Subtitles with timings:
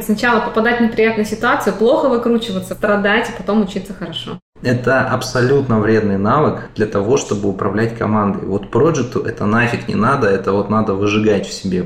[0.00, 4.40] Сначала попадать в неприятную ситуацию, плохо выкручиваться, страдать, и потом учиться хорошо.
[4.62, 8.46] Это абсолютно вредный навык для того, чтобы управлять командой.
[8.46, 11.84] Вот проекту это нафиг не надо, это вот надо выжигать в себе.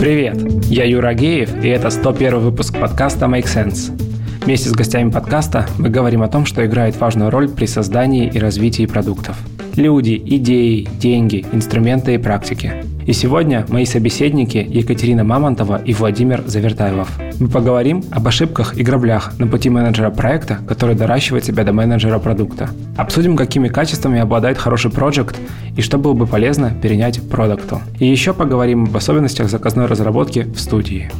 [0.00, 4.13] Привет, я Юра Геев, и это 101 выпуск подкаста Make Sense.
[4.44, 8.38] Вместе с гостями подкаста мы говорим о том, что играет важную роль при создании и
[8.38, 9.38] развитии продуктов.
[9.74, 12.84] Люди, идеи, деньги, инструменты и практики.
[13.06, 17.08] И сегодня мои собеседники Екатерина Мамонтова и Владимир Завертаевов.
[17.40, 22.18] Мы поговорим об ошибках и граблях на пути менеджера проекта, который доращивает себя до менеджера
[22.18, 22.68] продукта.
[22.98, 25.40] Обсудим, какими качествами обладает хороший проект
[25.74, 27.80] и что было бы полезно перенять продукту.
[27.98, 31.10] И еще поговорим об особенностях заказной разработки в студии.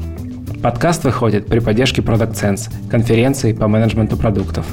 [0.64, 4.64] Подкаст выходит при поддержке Product Sense, конференции по менеджменту продуктов.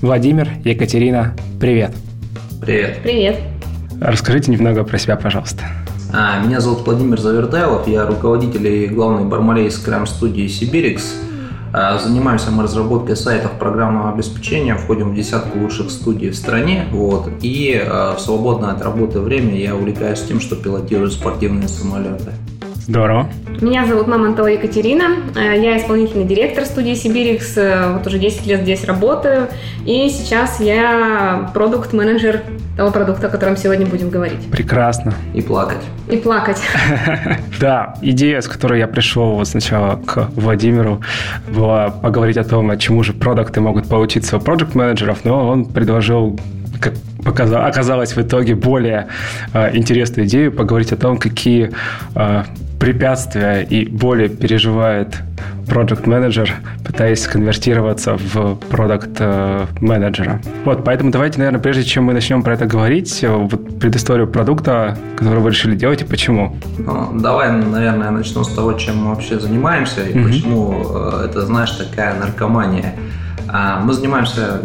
[0.00, 1.94] Владимир, Екатерина, привет.
[2.62, 3.00] Привет.
[3.02, 3.40] Привет.
[4.00, 5.62] Расскажите немного про себя, пожалуйста.
[6.10, 11.16] А, меня зовут Владимир Завертайлов, я руководитель и главный бармалей скрам-студии Сибирикс.
[11.74, 16.86] А, занимаемся мы разработкой сайтов программного обеспечения, входим в десятку лучших студий в стране.
[16.90, 22.32] Вот, и а, в свободное от работы время я увлекаюсь тем, что пилотирую спортивные самолеты.
[22.86, 23.28] Здорово.
[23.60, 25.16] Меня зовут Мамонтова Екатерина.
[25.34, 27.56] Э, я исполнительный директор студии Сибирикс.
[27.56, 29.48] Э, вот уже 10 лет здесь работаю.
[29.84, 32.42] И сейчас я продукт-менеджер
[32.76, 34.38] того продукта, о котором сегодня будем говорить.
[34.52, 35.14] Прекрасно.
[35.34, 35.82] И плакать.
[36.08, 36.58] И плакать.
[37.58, 41.00] Да, идея, с которой я пришел вот сначала к Владимиру,
[41.48, 46.38] была поговорить о том, чему же продукты могут поучиться у проект-менеджеров, но он предложил
[46.80, 49.08] как оказалось в итоге более
[49.52, 51.72] э, интересную идею поговорить о том, какие
[52.14, 52.44] э,
[52.78, 55.16] препятствия и боли переживает
[55.66, 59.20] продукт менеджер пытаясь конвертироваться в продукт
[59.80, 64.96] менеджера Вот, поэтому давайте, наверное, прежде чем мы начнем про это говорить, вот предысторию продукта,
[65.16, 66.56] который вы решили делать и почему.
[66.78, 70.24] Ну, давай, наверное, начну с того, чем мы вообще занимаемся и mm-hmm.
[70.24, 72.94] почему это, знаешь, такая наркомания.
[73.58, 74.60] А, мы занимаемся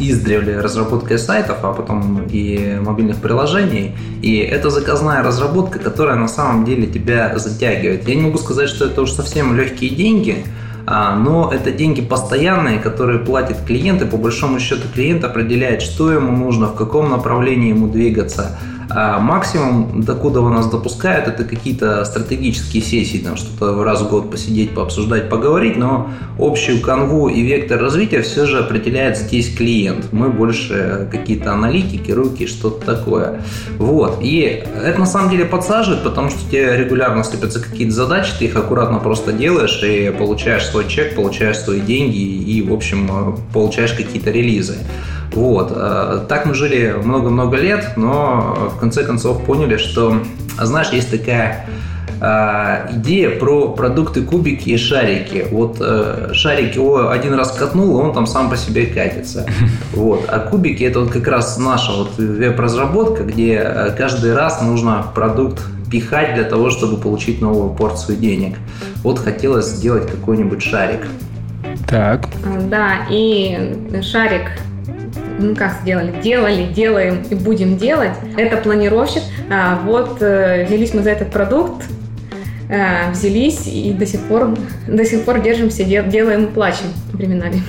[0.00, 3.94] издревле разработкой сайтов, а потом и мобильных приложений.
[4.20, 8.08] И это заказная разработка, которая на самом деле тебя затягивает.
[8.08, 10.44] Я не могу сказать, что это уж совсем легкие деньги,
[10.88, 16.10] а, но это деньги постоянные, которые платит клиент, и по большому счету клиент определяет, что
[16.10, 18.58] ему нужно, в каком направлении ему двигаться.
[18.88, 24.30] А максимум, докуда у нас допускают, это какие-то стратегические сессии, там что-то раз в год
[24.30, 30.12] посидеть, пообсуждать, поговорить, но общую канву и вектор развития все же определяет здесь клиент.
[30.12, 33.42] Мы больше какие-то аналитики, руки, что-то такое.
[33.78, 34.18] Вот.
[34.20, 38.56] И это на самом деле подсаживает, потому что тебе регулярно сыпятся какие-то задачи, ты их
[38.56, 44.30] аккуратно просто делаешь и получаешь свой чек, получаешь свои деньги и, в общем, получаешь какие-то
[44.30, 44.76] релизы.
[45.32, 45.72] Вот.
[45.74, 50.20] Э, так мы жили много-много лет, но в конце концов поняли, что,
[50.60, 51.66] знаешь, есть такая
[52.20, 55.46] э, идея про продукты кубики и шарики.
[55.50, 59.46] Вот э, шарик его один раз катнул, он там сам по себе катится.
[59.92, 60.24] Вот.
[60.28, 66.34] А кубики это вот как раз наша вот веб-разработка, где каждый раз нужно продукт пихать
[66.34, 68.56] для того, чтобы получить новую порцию денег.
[69.02, 71.06] Вот хотелось сделать какой-нибудь шарик.
[71.88, 72.28] Так.
[72.68, 74.50] Да, и шарик
[75.38, 78.12] ну как сделали, делали, делаем и будем делать.
[78.36, 79.22] Это планировщик.
[79.50, 81.84] А, вот э, взялись мы за этот продукт,
[82.68, 84.56] э, взялись и до сих пор,
[84.88, 87.62] до сих пор держимся, делаем и плачем временами.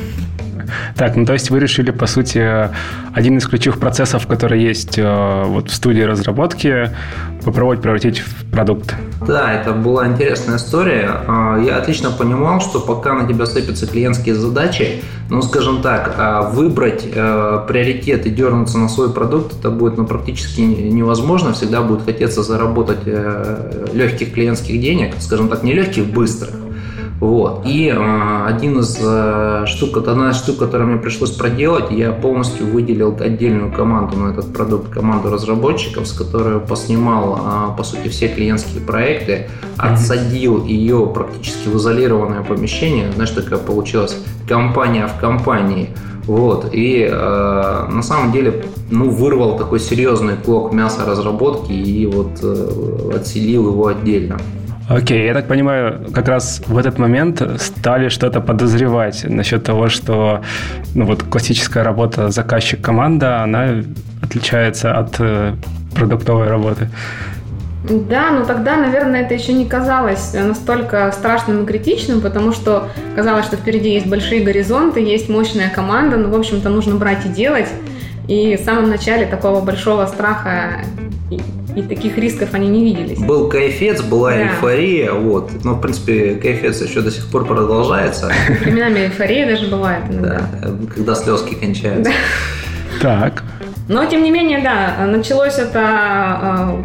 [0.95, 2.69] Так, ну то есть вы решили, по сути,
[3.13, 6.91] один из ключевых процессов, который есть э, вот в студии разработки,
[7.44, 8.94] попробовать превратить в продукт.
[9.25, 11.09] Да, это была интересная история.
[11.28, 16.41] А, я отлично понимал, что пока на тебя сыпятся клиентские задачи, ну, скажем так, а,
[16.41, 21.53] выбрать э, приоритет и дернуться на свой продукт, это будет ну, практически невозможно.
[21.53, 26.66] Всегда будет хотеться заработать э, легких клиентских денег, скажем так, не легких, быстрых.
[27.19, 27.63] Вот.
[27.66, 32.67] И э, один из э, штук, одна из штук, которую мне пришлось проделать, я полностью
[32.67, 38.28] выделил отдельную команду на этот продукт, команду разработчиков, с которой поснимал, э, по сути, все
[38.28, 43.11] клиентские проекты, отсадил ее практически в изолированное помещение.
[43.11, 44.16] Знаешь, такая получилась
[44.47, 45.90] компания в компании.
[46.28, 46.70] Вот.
[46.73, 53.11] И э, на самом деле ну, вырвал такой серьезный клок мяса разработки и вот э,
[53.16, 54.37] отселил его отдельно.
[54.89, 60.41] Окей, я так понимаю, как раз в этот момент стали что-то подозревать насчет того, что
[60.95, 63.84] ну, вот классическая работа заказчик-команда, она
[64.23, 65.55] отличается от э,
[65.93, 66.89] продуктовой работы.
[67.84, 73.45] Да, но тогда, наверное, это еще не казалось настолько страшным и критичным, потому что казалось,
[73.45, 77.67] что впереди есть большие горизонты, есть мощная команда, ну, в общем-то, нужно брать и делать.
[78.28, 80.81] И в самом начале такого большого страха
[81.78, 83.20] и, таких рисков они не виделись.
[83.20, 84.41] Был кайфец, была да.
[84.44, 85.52] эйфория, вот.
[85.64, 88.32] Но, в принципе, кайфец еще до сих пор продолжается.
[88.62, 90.41] Временами эйфория даже бывает иногда.
[90.62, 92.12] Да, когда слезки кончаются.
[93.02, 93.44] Так.
[93.88, 96.84] Но, тем не менее, да, началось это а,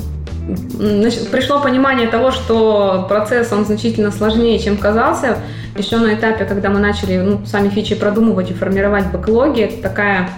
[1.31, 5.39] пришло понимание того, что процесс, он значительно сложнее, чем казался.
[5.77, 10.29] Еще на этапе, когда мы начали ну, сами фичи продумывать и формировать бэклоги, это такая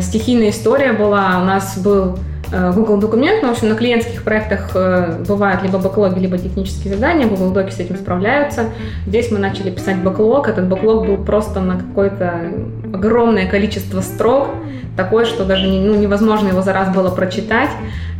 [0.00, 1.40] стихийная история была.
[1.40, 2.18] У нас был
[2.50, 7.26] Google документ, но, в общем, на клиентских проектах э, бывают либо бэклоги, либо технические задания,
[7.26, 8.66] Google Доки с этим справляются.
[9.06, 12.52] Здесь мы начали писать бэклог, этот бэклог был просто на какое-то
[12.92, 14.48] огромное количество строк,
[14.96, 17.70] такое, что даже ну, невозможно его за раз было прочитать.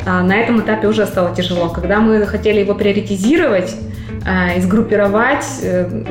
[0.07, 1.69] А, на этом этапе уже стало тяжело.
[1.69, 3.75] Когда мы хотели его приоритизировать
[4.27, 6.05] а, и сгруппировать, э,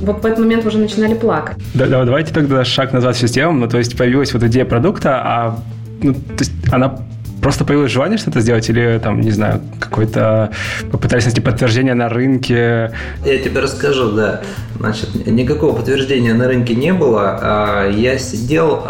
[0.00, 1.56] вот в этот момент уже начинали плакать.
[1.74, 3.60] Да, да, давайте тогда шаг назад все сделаем.
[3.60, 5.58] Ну, то есть появилась вот идея продукта, а
[6.00, 6.98] ну, то есть она
[7.40, 10.50] просто появилось желание что-то сделать или там, не знаю, какой-то
[10.90, 12.92] попытались найти подтверждение на рынке?
[13.24, 14.42] Я тебе расскажу, да.
[14.78, 17.38] Значит, никакого подтверждения на рынке не было.
[17.40, 18.84] А, я сидел,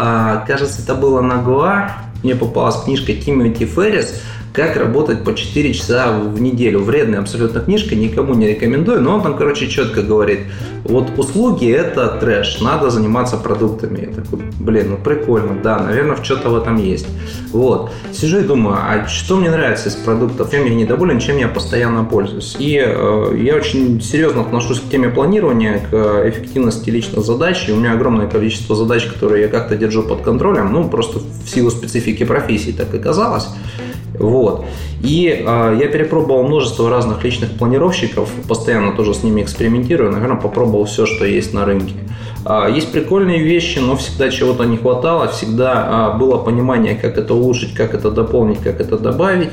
[0.47, 1.91] кажется, это было на Гоа,
[2.23, 4.21] мне попалась книжка Тимоти Феррис
[4.53, 6.79] «Как работать по 4 часа в неделю».
[6.79, 10.39] Вредная абсолютно книжка, никому не рекомендую, но он там, короче, четко говорит,
[10.83, 14.07] вот услуги– это трэш, надо заниматься продуктами.
[14.07, 17.07] Я такой, блин, ну прикольно, да, наверное, что-то в этом есть.
[17.51, 17.91] Вот.
[18.11, 22.03] Сижу и думаю, а что мне нравится из продуктов, чем я недоволен, чем я постоянно
[22.03, 22.55] пользуюсь.
[22.59, 27.67] И э, я очень серьезно отношусь к теме планирования, к эффективности личных задач.
[27.67, 31.49] И у меня огромное количество задач, которые я как-то держу под контролем, ну, просто в
[31.49, 33.47] силу специфики профессии так и казалось.
[34.19, 34.65] Вот.
[35.01, 40.85] И э, я перепробовал множество разных личных планировщиков, постоянно тоже с ними экспериментирую, наверное, попробовал
[40.85, 41.93] все, что есть на рынке.
[42.45, 47.33] Э, есть прикольные вещи, но всегда чего-то не хватало, всегда э, было понимание, как это
[47.33, 49.51] улучшить, как это дополнить, как это добавить.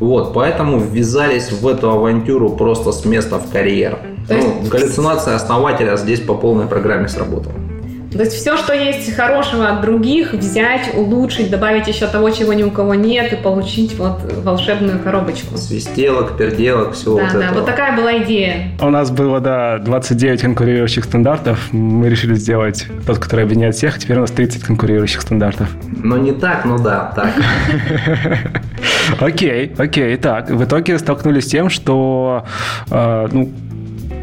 [0.00, 3.98] Вот, поэтому ввязались в эту авантюру просто с места в карьер.
[4.28, 7.54] Ну, галлюцинация основателя здесь по полной программе сработала.
[8.12, 12.62] То есть все, что есть хорошего от других, взять, улучшить, добавить еще того, чего ни
[12.62, 15.58] у кого нет, и получить вот волшебную коробочку.
[15.58, 17.54] Свистелок, перделок, все да, вот да, это.
[17.54, 18.68] вот такая была идея.
[18.80, 21.72] У нас было, да, 29 конкурирующих стандартов.
[21.72, 23.98] Мы решили сделать тот, который объединяет всех.
[23.98, 25.68] Теперь у нас 30 конкурирующих стандартов.
[26.02, 27.32] Но не так, ну да, так.
[29.20, 30.50] Окей, окей, так.
[30.50, 32.44] В итоге столкнулись с тем, что
[32.90, 33.50] э, ну,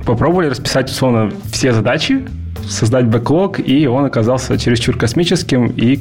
[0.05, 2.23] попробовали расписать условно все задачи,
[2.67, 5.99] создать бэклог, и он оказался чересчур космическим, и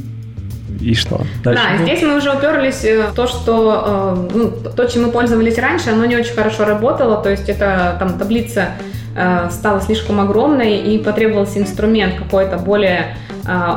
[0.80, 1.22] и что?
[1.42, 1.62] Дальше?
[1.62, 5.56] Да, здесь мы уже уперлись э, в то, что э, ну, то, чем мы пользовались
[5.56, 8.72] раньше, оно не очень хорошо работало, то есть это там таблица
[9.16, 13.16] э, стала слишком огромной и потребовался инструмент какой-то более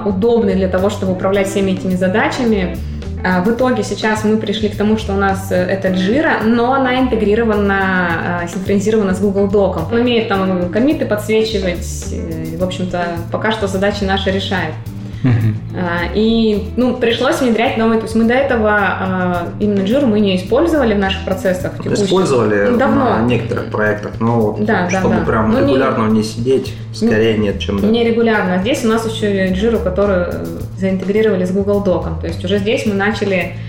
[0.06, 2.78] удобный для того, чтобы управлять всеми этими задачами.
[3.24, 6.74] А, в итоге сейчас мы пришли к тому, что у нас э, это Jira, но
[6.74, 9.92] она интегрирована, а, синхронизирована с Google Doc.
[9.92, 11.86] Он умеет там комиты подсвечивать,
[12.58, 14.74] в общем-то, пока что задачи наши решает.
[15.24, 16.12] Uh-huh.
[16.16, 18.00] И ну, пришлось внедрять новые.
[18.00, 21.74] То есть мы до этого именно Jira мы не использовали в наших процессах.
[21.86, 23.18] Использовали ну, давно.
[23.18, 25.26] на некоторых проектах, но да, чтобы да, да.
[25.26, 27.88] прям но регулярно не, не сидеть, скорее не, нет, чем да.
[27.88, 28.60] Не регулярно.
[28.62, 30.46] Здесь у нас еще Jira, которую
[30.78, 32.22] заинтегрировали с Google Doc.
[32.22, 33.67] То есть уже здесь мы начали а,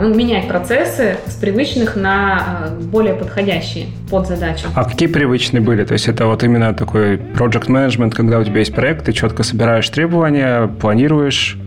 [0.00, 4.68] ну, менять процессы с привычных на а, более подходящие под задачу.
[4.74, 5.84] А какие привычные были?
[5.84, 9.42] То есть это вот именно такой project management, когда у тебя есть проект, ты четко
[9.42, 11.58] собираешь требования, планируешь,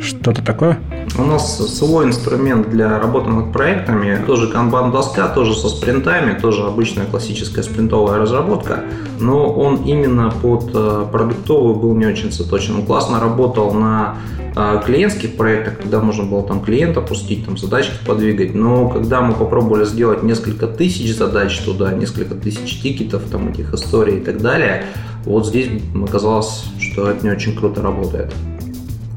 [0.00, 0.78] что-то такое?
[1.18, 7.06] У нас свой инструмент для работы над проектами, тоже канбан-доска, тоже со спринтами, тоже обычная
[7.06, 8.80] классическая спринтовая разработка,
[9.18, 12.76] но он именно под э, продуктовую был не очень заточен.
[12.76, 14.16] Он классно работал на
[14.84, 19.84] клиентских проектах, когда можно было там клиента пустить, там задачки подвигать, но когда мы попробовали
[19.84, 24.86] сделать несколько тысяч задач туда, несколько тысяч тикетов, там этих историй и так далее,
[25.24, 25.68] вот здесь
[26.02, 28.32] оказалось, что это не очень круто работает.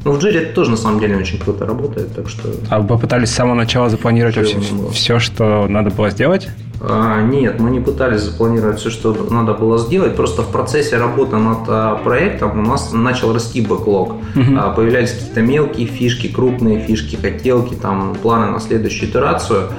[0.06, 2.50] Ну, в Jira это тоже на самом деле очень круто работает, так что...
[2.70, 4.60] А вы попытались с самого начала запланировать все,
[4.92, 6.50] все, что надо было сделать?
[6.82, 10.16] А, нет, мы не пытались запланировать все, что надо было сделать.
[10.16, 14.14] Просто в процессе работы над а, проектом у нас начал расти бэклог.
[14.36, 14.58] Uh-huh.
[14.58, 19.70] А, появлялись какие-то мелкие фишки, крупные фишки, хотелки, там, планы на следующую итерацию.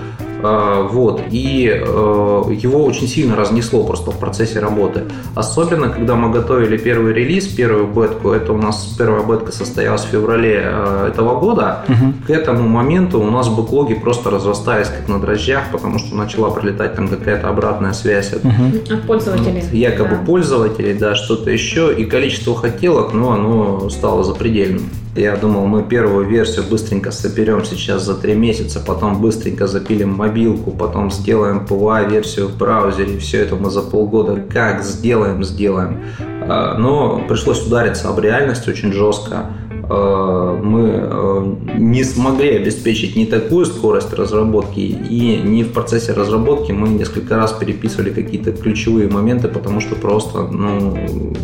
[0.42, 5.04] А, вот, и э, его очень сильно разнесло просто в процессе работы.
[5.34, 10.08] Особенно, когда мы готовили первый релиз, первую бетку, это у нас первая бетка состоялась в
[10.08, 12.14] феврале э, этого года, угу.
[12.26, 16.94] к этому моменту у нас бэклоги просто разрастались как на дрожжах, потому что начала прилетать
[16.94, 18.94] там какая-то обратная связь от, угу.
[18.94, 19.62] от пользователей.
[19.62, 20.24] Вот, якобы да.
[20.26, 24.90] пользователей, да, что-то еще, и количество хотелок, ну, оно стало запредельным.
[25.16, 30.70] Я думал, мы первую версию быстренько соберем сейчас за три месяца, потом быстренько запилим мобилку,
[30.70, 36.04] потом сделаем PWA-версию в браузере, все это мы за полгода как сделаем, сделаем.
[36.20, 39.50] А, но пришлось удариться об реальность очень жестко.
[39.88, 46.70] А, мы а, не смогли обеспечить ни такую скорость разработки, и не в процессе разработки
[46.70, 51.34] мы несколько раз переписывали какие-то ключевые моменты, потому что просто ну,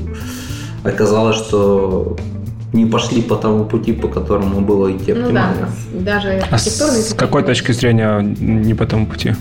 [0.85, 2.17] оказалось, что
[2.77, 5.69] не пошли по тому пути, по которому было идти оптимально.
[5.93, 9.35] Ну да, даже а с какой точки зрения не по тому пути?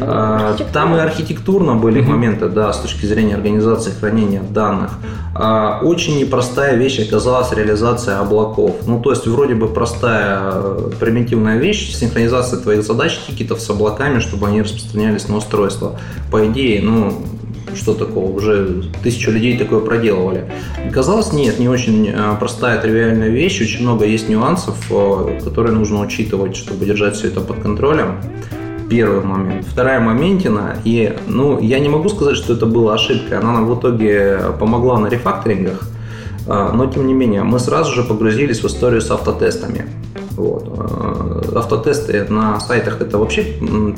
[0.00, 2.08] А, там и архитектурно были mm-hmm.
[2.08, 4.92] моменты, да, с точки зрения организации хранения данных.
[5.34, 8.76] А, очень непростая вещь оказалась реализация облаков.
[8.86, 14.20] Ну, то есть, вроде бы простая э, примитивная вещь, синхронизация твоих задач, тикетов с облаками,
[14.20, 15.98] чтобы они распространялись на устройство.
[16.30, 17.22] По идее, ну,
[17.74, 20.50] что такого, уже тысячу людей такое проделывали.
[20.92, 26.00] Казалось, нет, не очень э, простая, тривиальная вещь, очень много есть нюансов, э, которые нужно
[26.00, 28.20] учитывать, чтобы держать все это под контролем.
[28.90, 29.66] Первый момент.
[29.66, 33.78] Вторая моментина, и, ну, я не могу сказать, что это была ошибка, она нам в
[33.78, 35.88] итоге помогла на рефакторингах,
[36.46, 39.86] э, но, тем не менее, мы сразу же погрузились в историю с автотестами.
[40.42, 40.68] Вот.
[40.76, 43.44] Э, автотесты на сайтах это вообще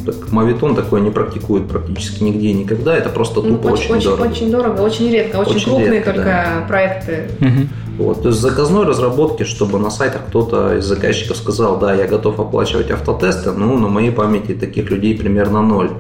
[0.05, 2.95] так, мавитон такой не практикует практически нигде никогда.
[2.95, 4.31] Это просто ну, тупо ну, очень, очень, дорого.
[4.31, 6.67] Очень дорого, очень редко, очень, очень крупные редко, только да.
[6.69, 7.31] проекты.
[7.41, 8.05] Угу.
[8.05, 12.39] Вот, то есть заказной разработки, чтобы на сайтах кто-то из заказчиков сказал, да, я готов
[12.41, 15.93] оплачивать автотесты, ну, на моей памяти таких людей примерно ноль.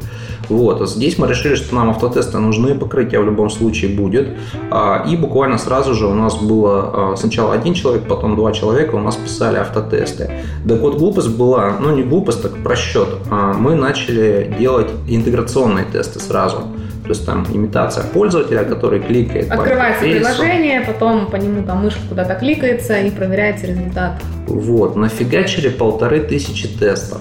[0.48, 4.28] Вот, а здесь мы решили, что нам автотесты нужны, покрытие в любом случае будет.
[4.70, 8.94] А, и буквально сразу же у нас было а, сначала один человек, потом два человека
[8.96, 10.30] у нас писали автотесты.
[10.66, 13.08] Так вот, глупость была, ну не глупость, так просчет.
[13.30, 16.58] Мы начали делать интеграционные тесты сразу.
[17.04, 22.00] То есть там имитация пользователя, который кликает Открывается по приложение, потом по нему там мышка
[22.08, 24.22] куда-то кликается и проверяется результат.
[24.46, 27.20] Вот, нафигачили полторы тысячи тестов.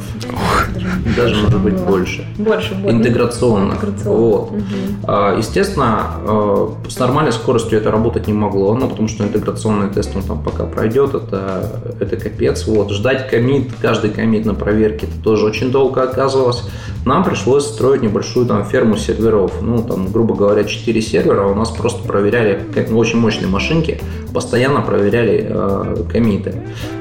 [1.16, 2.26] Даже, может быть больше.
[2.38, 2.98] Больше, больше.
[2.98, 3.78] Интеграционно.
[4.04, 4.52] Вот.
[4.52, 5.12] Угу.
[5.38, 10.24] Естественно, э, с нормальной скоростью это работать не могло, ну, потому что интеграционный тест, он
[10.24, 12.68] там пока пройдет, это, это капец.
[12.68, 12.92] Вот.
[12.92, 16.64] Ждать комит, каждый комит на проверке, это тоже очень долго оказывалось.
[17.06, 19.62] Нам пришлось строить небольшую там ферму серверов.
[19.62, 24.00] Ну, там, грубо говоря, 4 сервера у нас просто проверяли, как ну, очень мощные машинки,
[24.34, 26.56] постоянно проверяли э, комиты.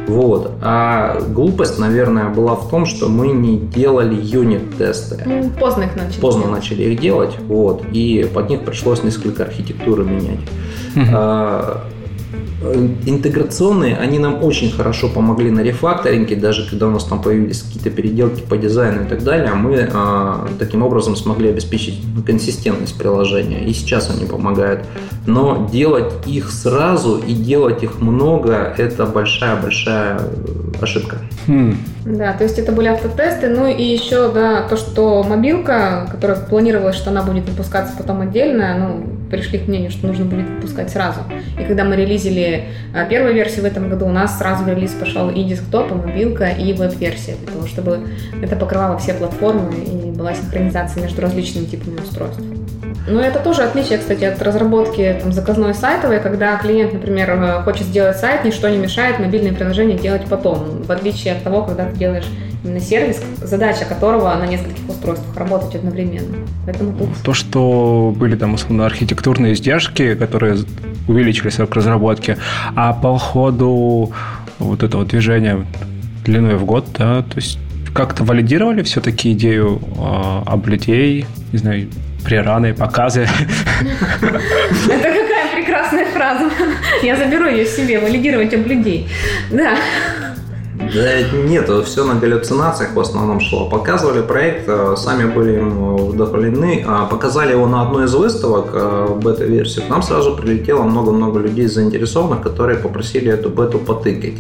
[0.06, 0.52] Вот.
[0.60, 5.22] А глупость, наверное, была в том, что мы не делали юнит-тесты.
[5.24, 6.20] Ну, поздно их начали.
[6.20, 10.40] Поздно начали их делать, вот, и под них пришлось несколько архитектуры менять.
[10.94, 11.80] Uh-huh.
[12.64, 17.62] Э, интеграционные, они нам очень хорошо помогли на рефакторинге, даже когда у нас там появились
[17.62, 23.64] какие-то переделки по дизайну и так далее, мы э, таким образом смогли обеспечить консистентность приложения,
[23.64, 24.84] и сейчас они помогают.
[25.26, 30.20] Но делать их сразу и делать их много, это большая-большая
[30.80, 31.18] ошибка.
[31.46, 31.76] Хм.
[32.04, 36.96] Да, то есть это были автотесты, ну и еще, да, то, что мобилка, которая планировалась,
[36.96, 41.20] что она будет выпускаться потом отдельно, ну, пришли к мнению, что нужно будет выпускать сразу.
[41.58, 44.92] И когда мы релизили а, первую версию в этом году, у нас сразу в релиз
[44.92, 48.00] пошел и десктоп, и мобилка, и веб-версия, для того, чтобы
[48.42, 52.42] это покрывало все платформы и была синхронизация между различными типами устройств.
[53.08, 57.86] Ну, это тоже отличие, кстати, от разработки там, заказной сайтовой, когда клиент, например, э, хочет
[57.86, 61.96] сделать сайт, ничто не мешает мобильное приложение делать потом, в отличие от того, когда ты
[61.96, 62.26] делаешь
[62.64, 66.36] именно сервис, задача которого на нескольких устройствах работать одновременно.
[66.64, 67.08] Поэтому тут...
[67.24, 70.58] То, что были там условно архитектурные издержки, которые
[71.08, 72.36] увеличили срок разработки,
[72.76, 74.12] а по ходу
[74.58, 75.66] вот этого движения
[76.24, 77.58] длиной в год, да, то есть
[77.92, 81.88] как-то валидировали все-таки идею э, об людей, не знаю,
[82.24, 83.22] прераны, показы.
[84.22, 86.50] Это какая прекрасная фраза.
[87.02, 89.08] Я заберу ее себе, валидировать об людей.
[89.50, 89.76] Да.
[90.94, 93.68] Да нет, все на галлюцинациях в основном шло.
[93.70, 99.18] Показывали проект, э, сами были им вдохновлены, а показали его на одной из выставок, э,
[99.22, 99.86] бета-версию.
[99.86, 104.38] К нам сразу прилетело много-много людей заинтересованных, которые попросили эту бету потыкать.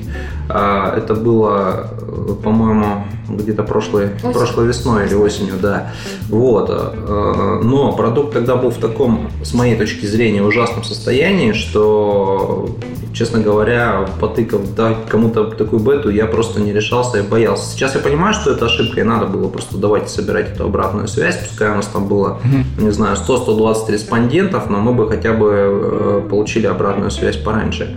[0.50, 5.92] А, это было, э, по-моему, где-то прошлой, прошлой весной или осенью, да.
[6.28, 6.68] Вот.
[7.62, 12.68] Но продукт тогда был в таком, с моей точки зрения, ужасном состоянии, что,
[13.12, 17.70] честно говоря, потыкав да, кому-то такую бету, я просто не решался и боялся.
[17.70, 21.36] Сейчас я понимаю, что это ошибка, и надо было просто давайте собирать эту обратную связь.
[21.48, 22.40] Пускай у нас там было,
[22.78, 27.96] не знаю, 100-120 респондентов, но мы бы хотя бы э, получили обратную связь пораньше.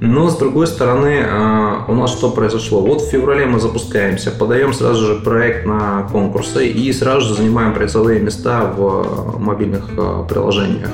[0.00, 2.80] Но, с другой стороны, а, у нас что произошло?
[2.80, 7.74] Вот в феврале мы запускаемся, подаем сразу же проект на конкурсы и сразу же занимаем
[7.74, 10.90] призовые места в мобильных а, приложениях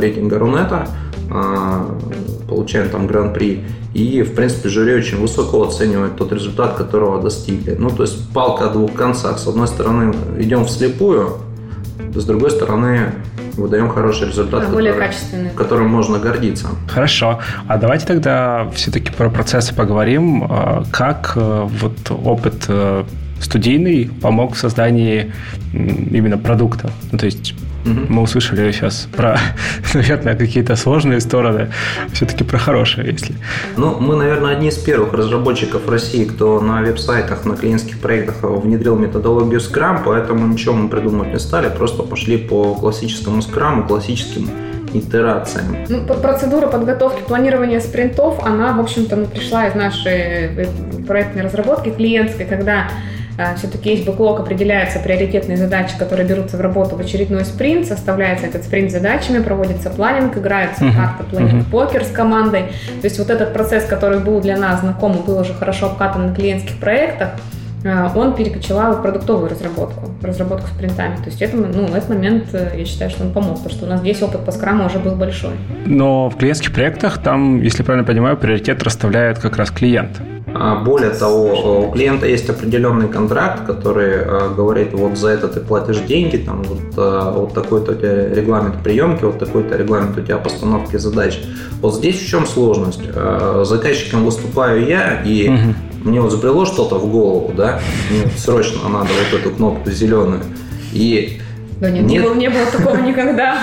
[0.00, 0.88] рейтинга Рунета,
[2.68, 3.64] получаем там гран-при.
[3.94, 7.74] И, в принципе, жюри очень высоко оценивает тот результат, которого достигли.
[7.78, 9.38] Ну, то есть палка о двух концах.
[9.38, 11.38] С одной стороны, идем вслепую,
[12.14, 13.12] с другой стороны,
[13.56, 15.50] выдаем хороший результат, более который, качественный.
[15.56, 16.68] которым можно гордиться.
[16.88, 17.40] Хорошо.
[17.66, 20.46] А давайте тогда все-таки про процессы поговорим.
[20.48, 23.04] А, как э, вот опыт э,
[23.40, 25.32] студийный помог в создании
[25.72, 26.90] именно продукта?
[27.12, 28.00] Ну, то есть Угу.
[28.08, 29.38] Мы услышали сейчас про,
[29.94, 31.70] наверное, какие-то сложные стороны,
[32.12, 33.34] все-таки про хорошие, если.
[33.76, 38.96] Ну, мы, наверное, одни из первых разработчиков России, кто на веб-сайтах, на клиентских проектах внедрил
[38.96, 44.50] методологию Scrum, поэтому ничего мы придумывать не стали, просто пошли по классическому Scrum, классическим
[44.92, 45.76] итерациям.
[45.88, 50.66] Ну, процедура подготовки, планирования спринтов, она, в общем-то, ну, пришла из нашей э,
[51.06, 52.88] проектной разработки клиентской, когда
[53.56, 58.64] все-таки есть бэклог, определяются приоритетные задачи, которые берутся в работу в очередной спринт, составляется этот
[58.64, 60.96] спринт задачами, проводится планинг, играется uh-huh.
[60.96, 62.04] карта планинг uh-huh.
[62.04, 62.62] с командой.
[63.00, 66.34] То есть вот этот процесс, который был для нас знаком был уже хорошо обкатан на
[66.34, 67.30] клиентских проектах,
[67.84, 71.16] а, он перекочевал в продуктовую разработку, разработку спринтами.
[71.16, 73.88] То есть это, ну, этот момент э, я считаю, что он помог, потому что у
[73.88, 75.52] нас здесь опыт по скраму уже был большой.
[75.86, 80.20] Но в клиентских проектах там, если правильно понимаю, приоритет расставляет как раз клиент.
[80.60, 85.60] А, более того, у клиента есть определенный контракт, который э, говорит, вот за это ты
[85.60, 90.20] платишь деньги, там вот, э, вот такой-то у тебя регламент приемки, вот такой-то регламент у
[90.20, 91.38] тебя постановки задач.
[91.80, 93.02] Вот здесь в чем сложность?
[93.14, 96.08] Э, заказчиком выступаю я, и угу.
[96.10, 100.40] мне вот забрело что-то в голову, да, мне срочно надо вот эту кнопку зеленую.
[100.92, 101.40] И
[101.80, 102.10] да нет, нет.
[102.10, 103.60] Не, было, не было такого никогда.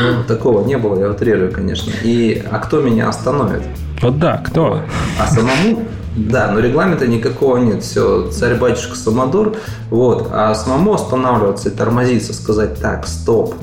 [0.00, 1.90] Ну, такого не было, я утрирую, конечно.
[2.04, 3.62] И, а кто меня остановит?
[4.00, 4.82] Вот да, кто?
[5.18, 5.82] А самому
[6.18, 7.82] да, но регламента никакого нет.
[7.82, 9.56] Все, царь-батюшка Самодур.
[9.90, 10.28] Вот.
[10.32, 13.54] А самому останавливаться и тормозиться, сказать, так, стоп,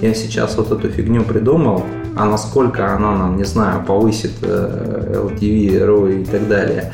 [0.00, 1.84] я сейчас вот эту фигню придумал,
[2.16, 6.92] а насколько она нам, не знаю, повысит э, LTV, ROI и так далее,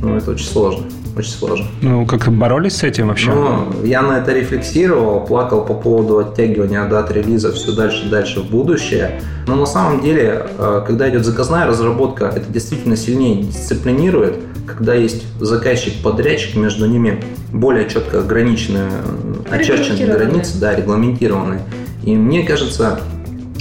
[0.00, 1.66] ну, это очень сложно очень сложно.
[1.82, 3.32] Ну, как боролись с этим вообще?
[3.32, 8.40] Ну, я на это рефлексировал, плакал по поводу оттягивания дат релиза все дальше и дальше
[8.40, 9.20] в будущее.
[9.46, 15.24] Но на самом деле, э, когда идет заказная разработка, это действительно сильнее дисциплинирует, когда есть
[15.40, 18.88] заказчик-подрядчик, между ними более четко ограниченные,
[19.50, 21.60] э, очерченные границы, да, регламентированные.
[22.04, 23.00] И мне кажется,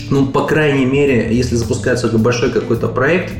[0.10, 3.34] ну, по крайней мере, если запускается большой какой-то проект,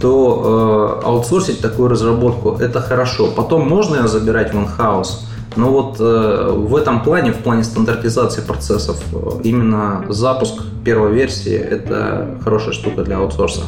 [0.00, 3.28] то э, аутсорсить такую разработку это хорошо.
[3.30, 8.42] Потом можно ее забирать в инхаус, но вот э, в этом плане, в плане стандартизации
[8.42, 13.62] процессов, э, именно запуск первой версии это хорошая штука для аутсорса.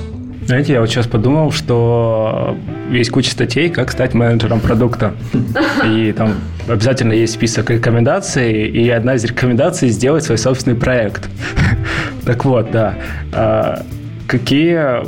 [0.46, 2.56] Знаете, я вот сейчас подумал, что
[2.90, 5.12] есть куча статей, как стать менеджером продукта.
[5.86, 6.34] И там
[6.66, 11.28] обязательно есть список рекомендаций, и одна из рекомендаций– сделать свой собственный проект.
[12.24, 12.94] Так вот, да.
[13.32, 13.82] А
[14.26, 15.02] какие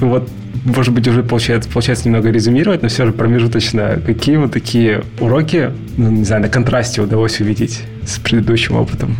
[0.00, 0.28] вот
[0.64, 4.00] может быть, уже получается, получается немного резюмировать, но все же промежуточно.
[4.04, 9.16] Какие вот такие уроки, ну, не знаю, на контрасте удалось увидеть с предыдущим опытом?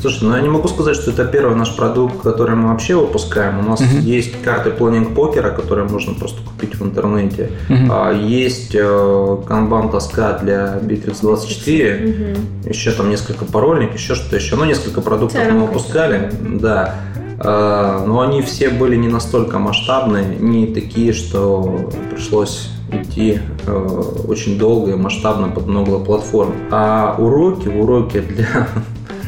[0.00, 3.60] Слушай, ну я не могу сказать, что это первый наш продукт, который мы вообще выпускаем.
[3.60, 4.00] У нас uh-huh.
[4.00, 7.52] есть карты планинг покера, которые можно просто купить в интернете.
[7.70, 8.22] Uh-huh.
[8.22, 11.88] Есть э, канбан тоска для Bittrex 24.
[11.88, 12.68] Uh-huh.
[12.68, 14.56] Еще там несколько парольник, еще что-то еще.
[14.56, 15.58] Ну, несколько продуктов Церковь.
[15.58, 16.30] мы выпускали.
[16.60, 16.96] Да.
[17.38, 24.58] Э, но они все были не настолько масштабные, не такие, что пришлось идти э, очень
[24.58, 26.54] долго и масштабно под много платформ.
[26.70, 28.68] А уроки, уроки для,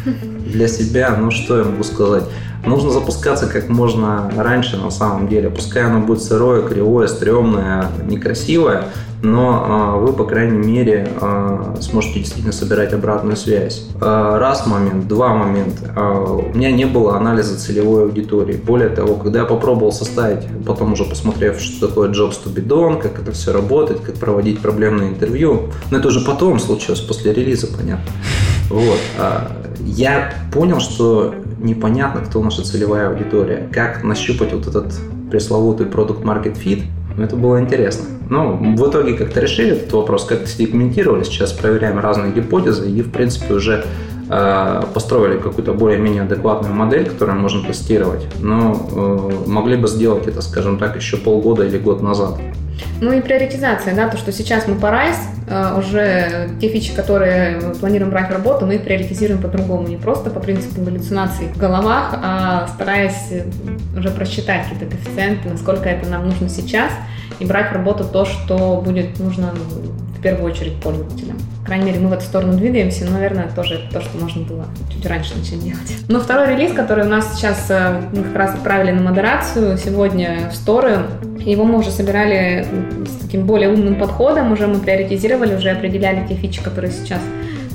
[0.47, 2.25] для себя, ну что я могу сказать?
[2.67, 5.51] Нужно запускаться как можно раньше на самом деле.
[5.51, 8.85] Пускай оно будет сырое, кривое, стрёмное, некрасивое,
[9.23, 13.87] но э, вы, по крайней мере, э, сможете действительно собирать обратную связь.
[14.01, 15.93] Э, раз момент, два момента.
[15.97, 18.57] У меня не было анализа целевой аудитории.
[18.57, 23.01] Более того, когда я попробовал составить, потом уже посмотрев, что такое Jobs to be done,
[23.01, 27.67] как это все работает, как проводить проблемные интервью, но это уже потом случилось, после релиза,
[27.67, 28.13] понятно.
[28.69, 28.99] Вот.
[29.81, 31.35] Я понял, что
[31.67, 34.95] непонятно, кто наша целевая аудитория, как нащупать вот этот
[35.31, 36.85] пресловутый продукт market fit,
[37.19, 38.07] это было интересно.
[38.29, 41.23] Ну, в итоге как-то решили этот вопрос, как-то сегментировали.
[41.23, 43.85] Сейчас проверяем разные гипотезы и, в принципе, уже
[44.29, 48.27] э, построили какую-то более-менее адекватную модель, которую можно тестировать.
[48.41, 52.41] Но э, могли бы сделать это, скажем так, еще полгода или год назад.
[53.01, 55.17] Ну и приоритизация, да, то, что сейчас мы по RISE,
[55.49, 60.31] э, уже те фичи, которые планируем брать в работу, мы их приоритизируем по-другому, не просто
[60.31, 63.33] по принципу галлюцинаций в головах, а стараясь
[63.97, 66.91] уже просчитать какие-то коэффициенты, насколько это нам нужно сейчас,
[67.39, 69.53] и брать в работу то, что будет нужно
[70.27, 71.39] первую очередь пользователям.
[71.61, 74.67] По крайней мере, мы в эту сторону двигаемся, но, наверное, тоже то, что можно было
[74.93, 75.97] чуть раньше начать делать.
[76.09, 80.51] Но второй релиз, который у нас сейчас, э, мы как раз отправили на модерацию сегодня
[80.51, 81.07] в сторы,
[81.39, 82.67] его мы уже собирали
[83.07, 87.21] с таким более умным подходом, уже мы приоритизировали, уже определяли те фичи, которые сейчас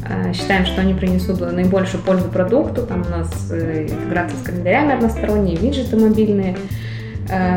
[0.10, 2.86] э, считаем, что они принесут наибольшую пользу продукту.
[2.86, 6.58] Там у нас э, интеграция с календарями односторонние, виджеты мобильные,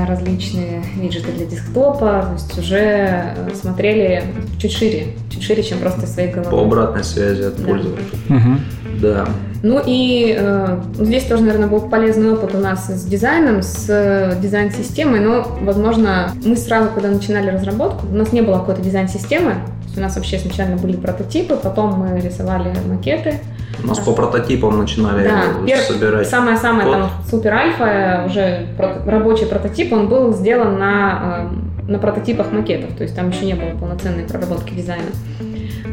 [0.07, 4.25] различные виджеты для десктопа, то есть уже э, смотрели
[4.59, 6.53] чуть шире, чуть шире, чем просто своей головой.
[6.53, 7.65] По обратной связи от да.
[7.65, 8.19] пользователя.
[8.29, 8.59] Угу.
[9.01, 9.29] Да.
[9.63, 14.39] Ну и э, здесь тоже, наверное, был полезный опыт у нас с дизайном, с э,
[14.41, 19.55] дизайн-системой, но, возможно, мы сразу, когда начинали разработку, у нас не было какой-то дизайн-системы,
[19.97, 23.41] у нас вообще изначально были прототипы, потом мы рисовали макеты,
[23.83, 26.29] у нас по прототипам начинали да, собирать.
[26.29, 28.67] Самое-самое там супер альфа, уже
[29.07, 31.51] рабочий прототип, он был сделан на,
[31.87, 35.11] э, на прототипах макетов, то есть там еще не было полноценной проработки дизайна.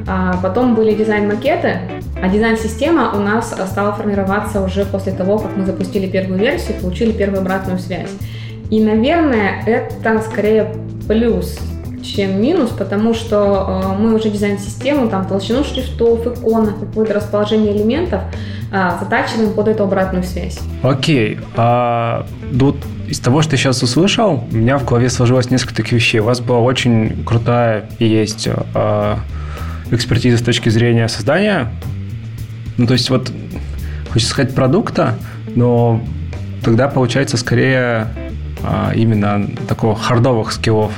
[0.08, 1.80] А потом были дизайн-макеты,
[2.22, 7.12] а дизайн-система у нас стала формироваться уже после того, как мы запустили первую версию, получили
[7.12, 8.10] первую обратную связь.
[8.70, 10.74] И, наверное, это скорее
[11.08, 11.60] плюс
[12.04, 18.22] чем минус, потому что э, мы уже дизайн-систему, там толщину шрифтов, иконок, какое-то расположение элементов
[18.72, 20.60] э, затачиваем под эту обратную связь.
[20.84, 21.40] Окей.
[21.56, 22.26] А
[22.58, 26.20] тут из того, что я сейчас услышал, у меня в голове сложилось несколько таких вещей.
[26.20, 29.16] У вас была очень крутая и есть э,
[29.92, 31.72] экспертиза с точки зрения создания.
[32.78, 33.32] Ну, то есть вот
[34.12, 35.16] хочется сказать продукта,
[35.56, 36.02] но
[36.64, 38.08] тогда получается скорее
[38.96, 40.94] именно такого хардовых скиллов.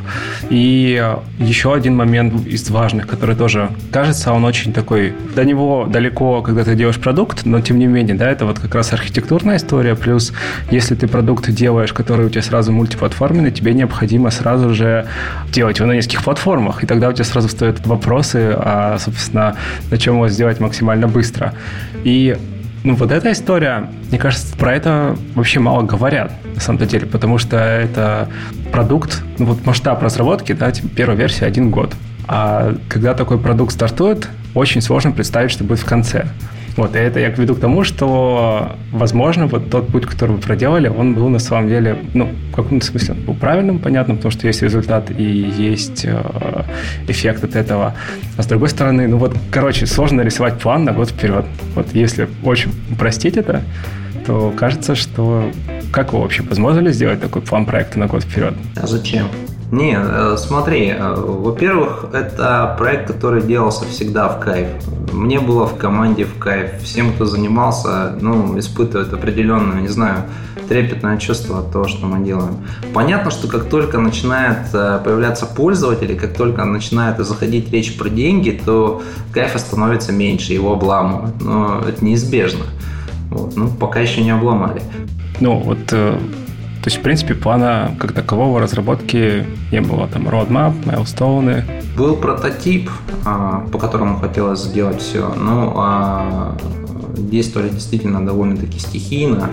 [0.49, 1.01] И
[1.39, 6.63] еще один момент из важных, который тоже кажется, он очень такой, до него далеко, когда
[6.63, 10.33] ты делаешь продукт, но тем не менее, да, это вот как раз архитектурная история, плюс
[10.71, 15.05] если ты продукт делаешь, который у тебя сразу мультиплатформенный, тебе необходимо сразу же
[15.51, 19.55] делать его на нескольких платформах, и тогда у тебя сразу встают вопросы, а, собственно,
[19.89, 21.53] на чем его сделать максимально быстро.
[22.03, 22.37] И
[22.83, 27.37] ну, вот эта история, мне кажется, про это вообще мало говорят, на самом деле, потому
[27.37, 28.27] что это
[28.71, 31.95] продукт, ну, вот масштаб разработки, да, типа первая версия один год.
[32.27, 36.27] А когда такой продукт стартует, очень сложно представить, что будет в конце.
[36.75, 40.87] Вот, и это я веду к тому, что, возможно, вот тот путь, который вы проделали,
[40.87, 44.63] он был на самом деле, ну, в каком-то смысле был правильным, понятным, потому что есть
[44.63, 46.63] результат и есть э,
[47.07, 47.93] эффект от этого.
[48.37, 51.45] А с другой стороны, ну вот, короче, сложно нарисовать план на год вперед.
[51.75, 53.61] Вот если очень упростить это,
[54.25, 55.51] то кажется, что
[55.91, 58.55] как вы вообще, возможно ли сделать такой план проекта на год вперед?
[58.81, 59.27] А зачем?
[59.73, 64.67] Не, э, смотри, э, во-первых, это проект, который делался всегда в кайф.
[65.11, 66.79] Мне было в команде в кайф.
[66.83, 70.25] Всем, кто занимался, ну, испытывает определенное, не знаю,
[70.69, 72.57] трепетное чувство от того, что мы делаем.
[72.93, 78.61] Понятно, что как только начинает э, появляться пользователи, как только начинает заходить речь про деньги,
[78.63, 81.41] то кайфа становится меньше, его обламывают.
[81.41, 82.65] Но это неизбежно.
[83.31, 83.57] Вот.
[83.57, 84.83] Ну, пока еще не обломали.
[85.39, 85.91] Ну, вот
[86.83, 90.05] то есть, в принципе, плана как такового разработки не было.
[90.09, 91.63] Там roadmap, майлстоуны.
[91.95, 92.89] Был прототип,
[93.23, 95.33] а, по которому хотелось сделать все.
[95.33, 96.57] Но а,
[97.17, 99.49] действовали действительно довольно-таки стихийно.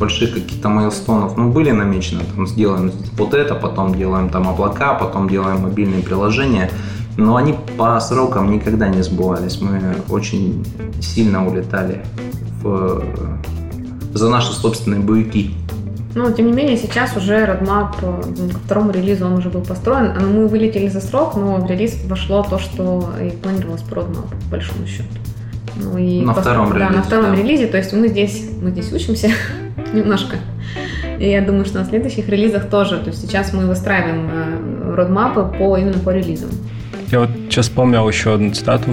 [0.00, 2.22] Больших каких-то майлстонов, ну, были намечены.
[2.34, 6.70] Там сделаем вот это, потом делаем там облака, потом делаем мобильные приложения.
[7.18, 9.60] Но они по срокам никогда не сбывались.
[9.60, 10.64] Мы очень
[11.02, 12.02] сильно улетали
[12.62, 13.02] в
[14.12, 15.50] за наши собственные боевики.
[16.14, 20.12] Но, тем не менее, сейчас уже родмап э, ко второму релизу он уже был построен.
[20.20, 24.50] Мы вылетели за срок, но в релиз вошло то, что и планировалось по родмапу, по
[24.50, 25.08] большому счету.
[25.76, 26.96] Ну, и на по, втором да, релизе.
[26.96, 27.36] на втором да.
[27.36, 29.30] релизе, то есть мы здесь, мы здесь учимся
[29.92, 30.36] немножко.
[31.20, 32.98] И я думаю, что на следующих релизах тоже.
[32.98, 36.50] То есть сейчас мы выстраиваем э, родмапы по, именно по релизам.
[37.10, 38.90] Я вот сейчас вспомнил еще одну цитату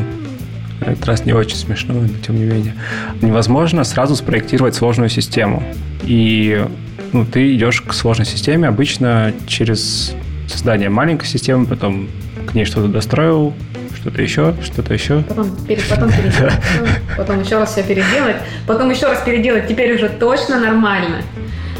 [0.81, 2.75] этот раз не очень смешно, но тем не менее.
[3.21, 5.63] Невозможно сразу спроектировать сложную систему.
[6.03, 6.65] И
[7.13, 10.13] ну, ты идешь к сложной системе обычно через
[10.47, 12.07] создание маленькой системы, потом
[12.47, 13.53] к ней что-то достроил,
[13.95, 15.23] что-то еще, что-то еще.
[15.23, 16.53] Потом, пере, потом переделать,
[17.17, 18.35] потом еще раз все переделать,
[18.67, 21.21] потом еще раз переделать, теперь уже точно нормально.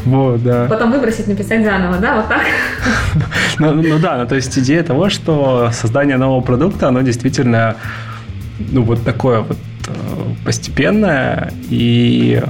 [0.06, 0.68] Вот, да.
[0.70, 2.42] Потом выбросить, написать заново, да, вот так?
[3.60, 7.76] ну, ну да, ну то есть идея того, что создание нового продукта, оно действительно
[8.60, 9.92] ну, вот такое вот э,
[10.44, 12.42] постепенное, и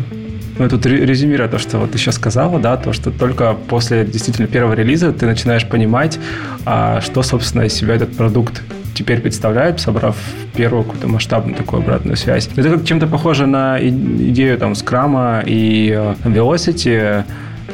[0.58, 4.48] Ну, тут резюмируя то, что вот ты сейчас сказала, да, то, что только после действительно
[4.48, 6.18] первого релиза ты начинаешь понимать,
[6.65, 8.62] а, что, собственно, из себя этот продукт
[8.94, 10.15] теперь представляет, собрав
[10.56, 12.50] первую какую-то масштабную такую обратную связь.
[12.56, 17.26] Это как чем-то похоже на идею там скрама и э, Velocity,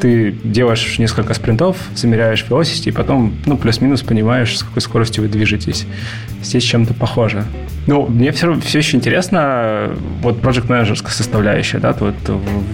[0.01, 5.29] ты делаешь несколько спринтов, замеряешь velocity, и потом, ну, плюс-минус понимаешь, с какой скоростью вы
[5.29, 5.85] движетесь.
[6.41, 7.45] Здесь чем-то похоже.
[7.87, 12.15] Ну, мне все, все еще интересно, вот project менеджерская составляющая, да, вот,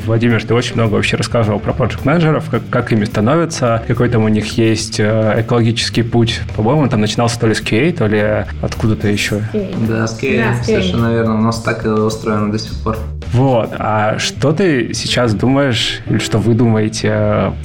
[0.05, 4.23] Владимир, ты очень много вообще рассказывал про project менеджеров, как, как ими становятся, какой там
[4.23, 6.41] у них есть э, экологический путь.
[6.55, 9.41] По-моему, там начинался то ли с QA, то ли откуда-то еще.
[9.87, 11.35] Да, с QA, да, совершенно верно.
[11.35, 12.97] У нас так устроено до сих пор.
[13.33, 13.73] Вот.
[13.77, 17.09] А что ты сейчас думаешь, или что вы думаете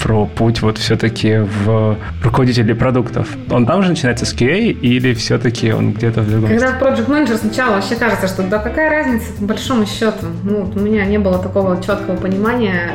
[0.02, 3.28] про путь вот все-таки в руководителей продуктов?
[3.50, 7.36] Он там же начинается с QA или все-таки он где-то в другом Когда Project Manager
[7.38, 10.26] сначала вообще кажется, что да какая разница, по большому счету.
[10.44, 12.90] Ну, у меня не было такого четкого понимания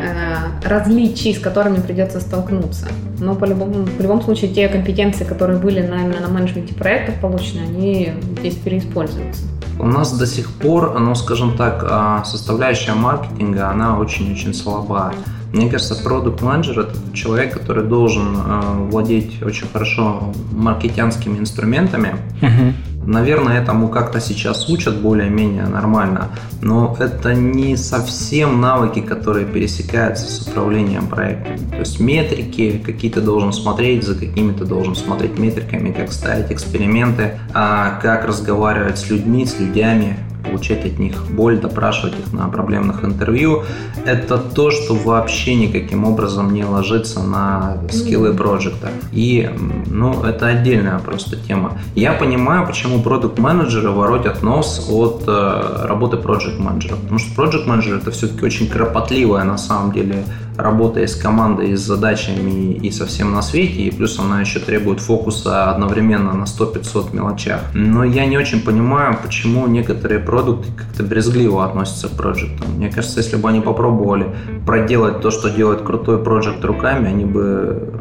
[0.63, 2.87] э, различий, с которыми придется столкнуться.
[3.19, 7.15] Но по любому, в любом случае те компетенции, которые были на, именно на менеджменте проектов
[7.19, 9.43] получены, они здесь переиспользуются.
[9.79, 15.13] У нас до сих пор, ну, скажем так, а, составляющая маркетинга, она очень-очень слаба.
[15.53, 22.73] Мне кажется, продукт менеджер это человек, который должен э, владеть очень хорошо маркетянскими инструментами, uh-huh.
[23.07, 26.27] Наверное, этому как-то сейчас учат более-менее нормально,
[26.61, 31.57] но это не совсем навыки, которые пересекаются с управлением проектами.
[31.69, 36.51] То есть метрики, какие ты должен смотреть, за какими ты должен смотреть метриками, как ставить
[36.51, 42.47] эксперименты, а как разговаривать с людьми, с людьми, получать от них боль, допрашивать их на
[42.47, 43.63] проблемных интервью.
[44.05, 48.89] Это то, что вообще никаким образом не ложится на скиллы проекта.
[49.11, 49.49] И,
[49.87, 51.77] ну, это отдельная просто тема.
[51.95, 56.95] Я понимаю, почему продукт менеджеры воротят нос от э, работы проект менеджера.
[56.95, 60.23] Потому что проект менеджер это все-таки очень кропотливая на самом деле
[60.57, 65.71] работая с командой, с задачами и совсем на свете, и плюс она еще требует фокуса
[65.71, 67.61] одновременно на 100-500 мелочах.
[67.73, 72.75] Но я не очень понимаю, почему некоторые продукты как-то брезгливо относятся к проектам.
[72.77, 74.27] Мне кажется, если бы они попробовали
[74.65, 77.93] проделать то, что делает крутой проект руками, они бы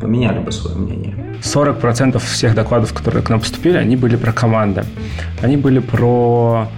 [0.00, 1.14] поменяли бы свое мнение.
[1.42, 4.84] 40% всех докладов, которые к нам поступили, они были про команды.
[5.42, 6.68] Они были про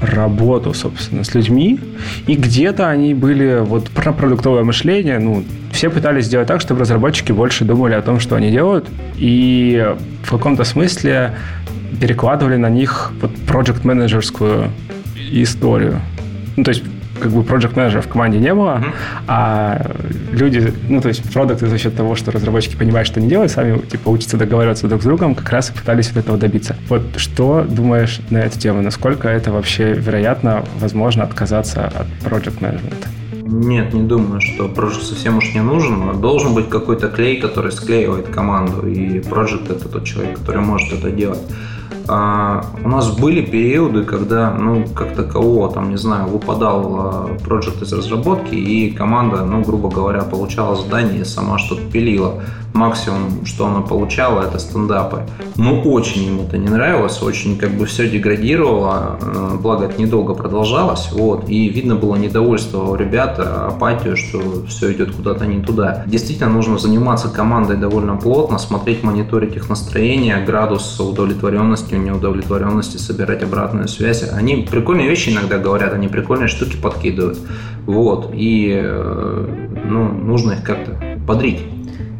[0.00, 1.78] работу, собственно, с людьми.
[2.26, 5.18] И где-то они были вот про продуктовое мышление.
[5.18, 8.86] Ну, все пытались сделать так, чтобы разработчики больше думали о том, что они делают.
[9.16, 11.34] И в каком-то смысле
[12.00, 14.70] перекладывали на них вот project менеджерскую
[15.30, 16.00] историю.
[16.56, 16.82] Ну, то есть
[17.20, 18.92] как бы project менеджера в команде не было, mm-hmm.
[19.28, 19.90] а
[20.32, 23.78] люди, ну, то есть продукты за счет того, что разработчики понимают, что они делают, сами,
[23.78, 26.76] типа, учатся договариваться друг с другом, как раз и пытались вот этого добиться.
[26.88, 28.82] Вот что думаешь на эту тему?
[28.82, 33.08] Насколько это вообще вероятно, возможно, отказаться от project менеджмента?
[33.48, 36.20] Нет, не думаю, что Project совсем уж не нужен.
[36.20, 41.10] Должен быть какой-то клей, который склеивает команду, и Project это тот человек, который может это
[41.10, 41.42] делать.
[42.08, 47.82] А, у нас были периоды, когда, ну, как такового, там, не знаю, выпадал а, проект
[47.82, 52.42] из разработки, и команда, ну, грубо говоря, получала задание и сама что-то пилила
[52.76, 55.22] максимум, что она получала, это стендапы.
[55.56, 60.34] Ну, очень им это не нравилось, очень как бы все деградировало, э, благо это недолго
[60.34, 66.04] продолжалось, вот, и видно было недовольство у ребят, апатию, что все идет куда-то не туда.
[66.06, 73.88] Действительно, нужно заниматься командой довольно плотно, смотреть, мониторить их настроение, градус удовлетворенности, неудовлетворенности, собирать обратную
[73.88, 74.28] связь.
[74.32, 77.38] Они прикольные вещи иногда говорят, они прикольные штуки подкидывают,
[77.86, 81.60] вот, и, э, ну, нужно их как-то подрить.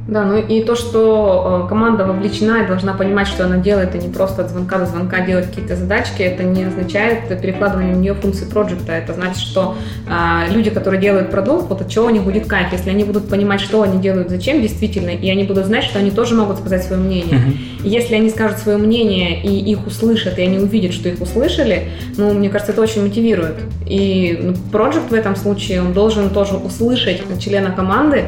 [0.08, 3.98] Да, ну и то, что э, команда вовлечена и должна понимать, что она делает, и
[3.98, 8.14] не просто от звонка до звонка делать какие-то задачки, это не означает перекладывание в нее
[8.14, 8.92] функций проекта.
[8.92, 9.74] Это значит, что
[10.08, 13.28] э, люди, которые делают продукт, вот от чего у них будет кайф, если они будут
[13.28, 16.84] понимать, что они делают, зачем действительно, и они будут знать, что они тоже могут сказать
[16.84, 17.40] свое мнение.
[17.82, 21.88] И если они скажут свое мнение, и их услышат, и они увидят, что их услышали,
[22.16, 23.56] ну, мне кажется, это очень мотивирует.
[23.86, 28.24] И ну, в этом случае, он должен тоже услышать члена команды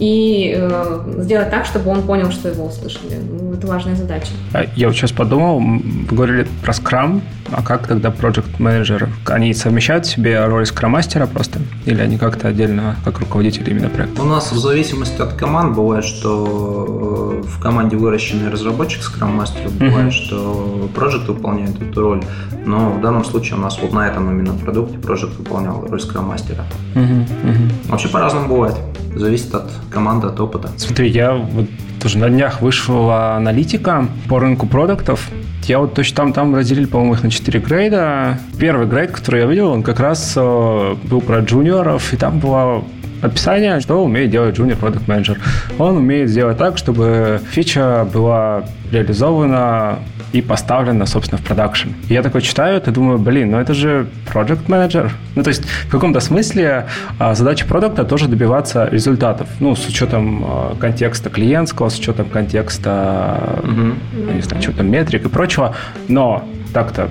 [0.00, 3.16] и э, сделать так, чтобы он понял, что его услышали.
[3.16, 4.30] Ну, это важная задача.
[4.52, 9.08] А я вот сейчас подумал, вы говорили про скрам, а как тогда project менеджеры?
[9.26, 11.60] Они совмещают в себе роль скрам-мастера просто?
[11.86, 14.22] Или они как-то отдельно, как руководители именно проекта?
[14.22, 20.08] У нас в зависимости от команд бывает, что э, в команде выращенный разработчик скрам-мастер, бывает,
[20.08, 20.26] uh-huh.
[20.26, 22.24] что project выполняет эту роль,
[22.64, 26.64] но в данном случае у нас вот на этом именно продукте project выполнял роль скрам-мастера.
[26.94, 27.26] Uh-huh.
[27.44, 27.88] Uh-huh.
[27.88, 28.76] Вообще по-разному бывает.
[29.14, 30.70] Зависит от команды, от опыта.
[30.76, 31.66] Смотри, я вот
[32.00, 35.28] тоже на днях вышла аналитика по рынку продуктов
[35.64, 38.38] Я вот точно там, там разделили, по-моему, их на 4 грейда.
[38.58, 42.84] Первый грейд, который я видел, он как раз э, был про джуниоров, и там было
[43.22, 45.38] описание, что умеет делать junior product manager.
[45.78, 49.98] Он умеет сделать так, чтобы фича была реализована
[50.32, 51.88] и поставлена, собственно, в продакшн.
[52.08, 55.10] И я такой читаю это, думаю, блин, ну это же project manager.
[55.34, 56.86] Ну, то есть в каком-то смысле
[57.18, 59.48] а, задача продукта тоже добиваться результатов.
[59.58, 64.34] Ну, с учетом а, контекста клиентского, с учетом контекста, mm-hmm.
[64.34, 65.74] не знаю, чего-то метрик и прочего.
[66.08, 67.08] Но так-то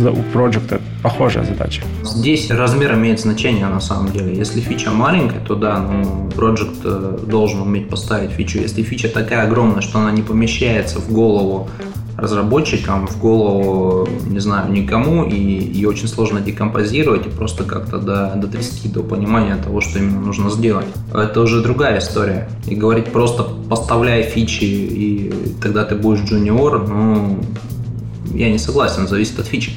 [0.00, 1.82] у проекта похожая задача.
[2.02, 4.34] Здесь размер имеет значение на самом деле.
[4.34, 8.58] Если фича маленькая, то да, ну, проект э, должен уметь поставить фичу.
[8.58, 11.68] Если фича такая огромная, что она не помещается в голову
[12.16, 18.32] разработчикам, в голову, не знаю, никому, и ее очень сложно декомпозировать и просто как-то до,
[18.36, 20.86] дотрясти до понимания того, что именно нужно сделать.
[21.12, 22.48] Это уже другая история.
[22.66, 27.38] И говорить просто поставляй фичи, и тогда ты будешь джуниор, ну,
[28.34, 29.72] я не согласен, зависит от фичи.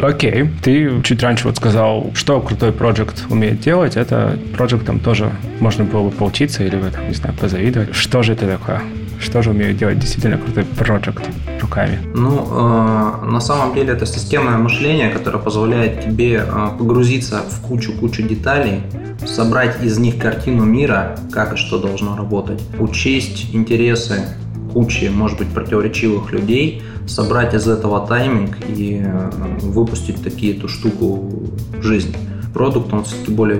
[0.00, 5.84] Окей, ты чуть раньше вот сказал, что крутой проект умеет делать, это проектом тоже можно
[5.84, 7.94] было бы поучиться или, там, не знаю, позавидовать.
[7.94, 8.82] Что же это такое?
[9.20, 11.22] Что же умеет делать действительно крутой проект
[11.60, 12.00] руками?
[12.14, 18.22] Ну, э, на самом деле это системное мышление, которое позволяет тебе э, погрузиться в кучу-кучу
[18.22, 18.80] деталей,
[19.24, 24.24] собрать из них картину мира, как и что должно работать, учесть интересы
[24.72, 31.30] кучи, может быть, противоречивых людей, собрать из этого тайминг и э, выпустить такие эту штуку
[31.78, 32.14] в жизнь.
[32.54, 33.58] Продукт, он все-таки более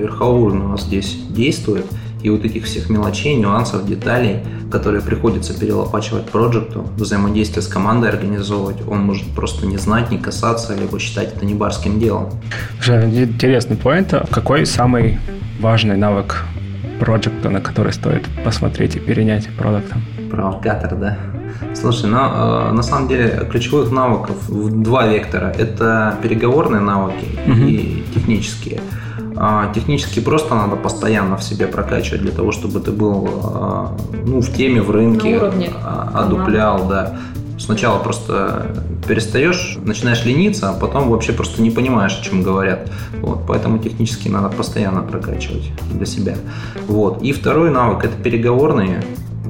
[0.64, 1.86] у нас здесь действует,
[2.22, 8.86] и вот этих всех мелочей, нюансов, деталей, которые приходится перелопачивать проекту, взаимодействие с командой организовывать,
[8.88, 12.30] он может просто не знать, не касаться, либо считать это не барским делом.
[12.86, 14.14] Интересный поинт.
[14.30, 15.18] Какой самый
[15.60, 16.44] важный навык
[17.00, 20.02] проекта, на который стоит посмотреть и перенять продуктом?
[20.30, 21.18] Провокатор, да?
[21.74, 25.54] Слушай, ну, э, на самом деле ключевых навыков в два вектора.
[25.58, 27.66] Это переговорные навыки угу.
[27.66, 28.80] и технические.
[29.36, 34.40] А, технически просто надо постоянно в себе прокачивать для того, чтобы ты был а, ну,
[34.40, 35.40] в теме, в рынке,
[35.82, 37.18] а, одуплял, да.
[37.58, 38.66] Сначала просто
[39.06, 42.90] перестаешь, начинаешь лениться, а потом вообще просто не понимаешь, о чем говорят.
[43.20, 46.34] Вот, поэтому технически надо постоянно прокачивать для себя.
[46.88, 47.22] Вот.
[47.22, 49.02] И второй навык– это переговорные.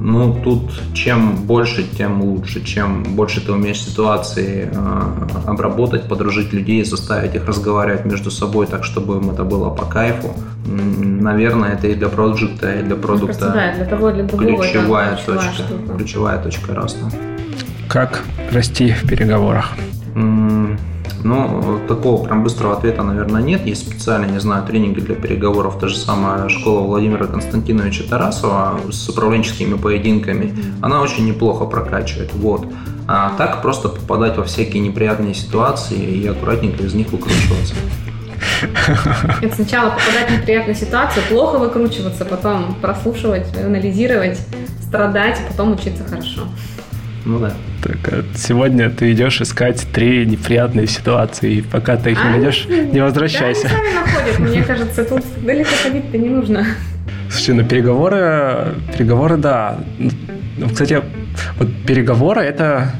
[0.05, 2.61] Ну, тут чем больше, тем лучше.
[2.65, 8.83] Чем больше ты умеешь ситуации э, обработать, подружить людей, заставить их разговаривать между собой так,
[8.83, 10.35] чтобы им это было по кайфу.
[10.65, 15.63] Наверное, это и для проекта, и для продукта да, для того, для другого, ключевая, точка,
[15.97, 17.05] ключевая точка роста.
[17.87, 19.71] Как расти в переговорах?
[21.23, 23.65] Ну, такого прям быстрого ответа, наверное, нет.
[23.65, 25.79] Есть специальные, не знаю, тренинги для переговоров.
[25.79, 30.53] Та же самая школа Владимира Константиновича Тарасова с управленческими поединками.
[30.81, 32.33] Она очень неплохо прокачивает.
[32.33, 32.67] Вот.
[33.07, 37.75] А так просто попадать во всякие неприятные ситуации и аккуратненько из них выкручиваться.
[39.41, 44.39] Это сначала попадать в неприятную ситуацию, плохо выкручиваться, потом прослушивать, анализировать,
[44.81, 46.41] страдать, а потом учиться хорошо.
[47.25, 47.53] Ну да.
[47.81, 52.37] Так, а сегодня ты идешь искать три неприятные ситуации, и пока ты их а, не
[52.37, 53.69] найдешь, не возвращайся.
[53.69, 56.65] Да, они сами находят, мне кажется, тут далеко ходить-то не нужно.
[57.29, 59.79] Слушай, ну переговоры, переговоры, да.
[60.57, 61.01] Ну, кстати,
[61.57, 62.91] вот переговоры это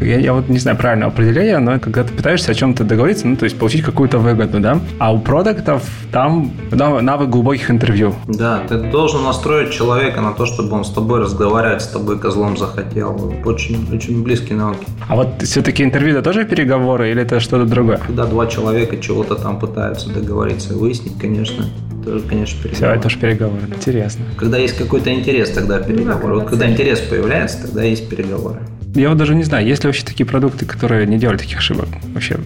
[0.00, 3.36] я, я вот не знаю правильного определения, но когда ты пытаешься о чем-то договориться, ну,
[3.36, 4.80] то есть получить какую-то выгоду, да?
[4.98, 5.82] А у продуктов
[6.12, 8.14] там навык глубоких интервью.
[8.26, 12.56] Да, ты должен настроить человека на то, чтобы он с тобой разговаривать, с тобой козлом
[12.56, 13.34] захотел.
[13.44, 14.86] Очень, очень близкие навыки.
[15.08, 17.98] А вот все-таки интервью это тоже переговоры или это что-то другое?
[17.98, 21.66] Когда два человека чего-то там пытаются договориться и выяснить, конечно,
[22.04, 22.74] тоже, конечно, переговоры.
[22.74, 23.62] Все, это тоже переговоры.
[23.74, 24.24] Интересно.
[24.36, 26.34] Когда есть какой-то интерес, тогда переговоры.
[26.34, 28.60] Ну, вот когда интерес появляется, тогда есть переговоры.
[28.94, 31.88] Я вот даже не знаю, есть ли вообще такие продукты, которые не делали таких ошибок?
[32.14, 32.38] Вообще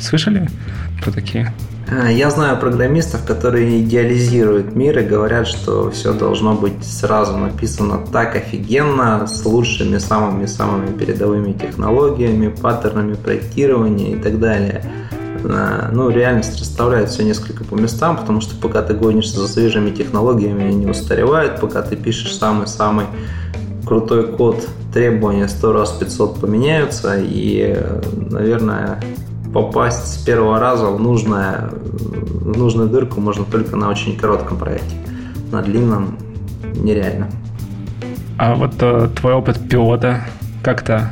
[0.00, 0.48] слышали
[1.02, 1.52] про такие?
[1.88, 8.00] А, я знаю программистов, которые идеализируют мир и говорят, что все должно быть сразу написано
[8.12, 14.84] так офигенно, с лучшими, самыми-самыми передовыми технологиями, паттернами проектирования и так далее.
[15.44, 19.90] А, ну, реальность расставляет все несколько по местам, потому что пока ты гонишься за свежими
[19.90, 23.06] технологиями, они не устаревают, пока ты пишешь самый-самый
[23.84, 27.76] крутой код, требования 100 раз 500 поменяются, и,
[28.30, 29.00] наверное,
[29.52, 34.96] попасть с первого раза в, нужное, в нужную дырку можно только на очень коротком проекте.
[35.50, 36.16] На длинном
[36.74, 37.28] нереально.
[38.38, 40.22] А вот э, твой опыт пилота
[40.62, 41.10] как-то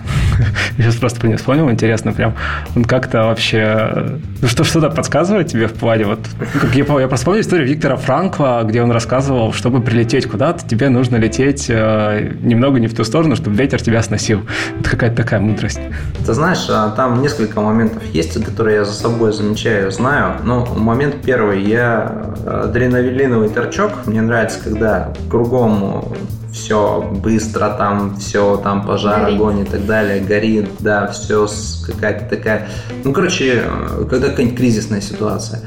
[0.76, 2.34] Сейчас просто про него вспомнил, интересно, прям
[2.74, 4.18] он как-то вообще...
[4.40, 6.20] Ну, что, что-то подсказывает тебе в плане, вот,
[6.60, 10.88] как я, я просто помню историю Виктора Франкла, где он рассказывал, чтобы прилететь куда-то, тебе
[10.88, 14.42] нужно лететь э, немного не в ту сторону, чтобы ветер тебя сносил.
[14.80, 15.80] Это какая-то такая мудрость.
[16.24, 20.36] Ты знаешь, а, там несколько моментов есть, которые я за собой замечаю, знаю.
[20.44, 26.04] Но момент первый, я э, адреналиновый торчок, мне нравится, когда кругом
[26.52, 29.36] все быстро, там все, там пожар, горит.
[29.36, 31.46] огонь и так далее, горит, да, все
[31.86, 32.68] какая-то такая...
[33.04, 33.64] Ну, короче,
[34.08, 35.60] когда какая-нибудь кризисная ситуация.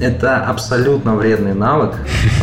[0.00, 1.94] Это абсолютно вредный навык,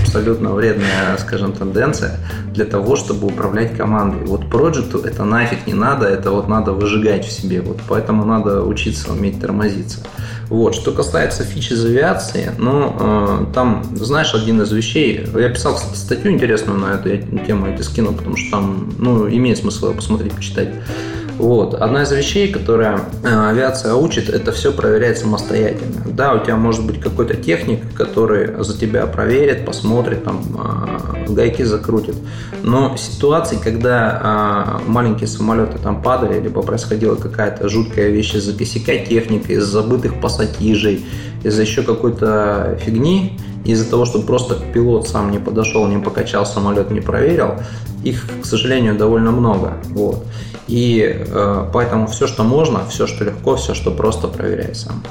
[0.02, 2.18] абсолютно вредная, скажем, тенденция
[2.54, 4.26] для того, чтобы управлять командой.
[4.26, 7.62] Вот проекту это нафиг не надо, это вот надо выжигать в себе.
[7.62, 10.00] Вот поэтому надо учиться уметь тормозиться.
[10.50, 10.74] Вот.
[10.76, 16.32] Что касается фич из авиации, ну, э, там, знаешь, один из вещей, я писал, статью
[16.32, 20.70] интересную на эту тему, я тебе скину, потому что там, ну, имеет смысл посмотреть, почитать.
[21.40, 21.74] Вот.
[21.74, 26.04] Одна из вещей, которая э, авиация учит, это все проверять самостоятельно.
[26.06, 31.64] Да, у тебя может быть какой-то техник, который за тебя проверит, посмотрит, там, э, гайки
[31.64, 32.18] закрутит.
[32.62, 38.98] Но ситуации, когда э, маленькие самолеты там падали, либо происходила какая-то жуткая вещь из-за косяка
[38.98, 41.06] техники, из забытых пассатижей,
[41.46, 46.92] из-за еще какой-то фигни, из-за того, что просто пилот сам не подошел, не покачал самолет,
[46.92, 47.56] не проверил,
[48.04, 49.74] их, к сожалению, довольно много.
[49.90, 50.26] Вот.
[50.68, 55.04] И э, поэтому все, что можно, все, что легко, все, что просто, проверяй сам.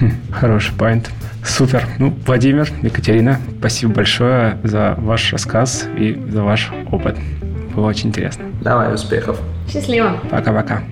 [0.00, 1.10] Хм, хороший поинт.
[1.44, 1.86] Супер.
[1.98, 7.16] Ну, Владимир, Екатерина, спасибо большое за ваш рассказ и за ваш опыт.
[7.74, 8.44] Было очень интересно.
[8.62, 9.38] Давай, успехов.
[9.70, 10.18] Счастливо.
[10.30, 10.82] Пока-пока.